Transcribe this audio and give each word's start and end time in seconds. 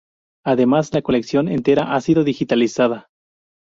Además, 0.43 0.91
la 0.95 1.03
colección 1.03 1.47
entera 1.47 1.93
ha 1.93 2.01
sido 2.01 2.23
digitalizada. 2.23 3.11